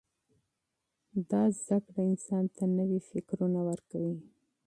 [1.29, 4.15] دا علم انسان ته نوي فکرونه ورکوي.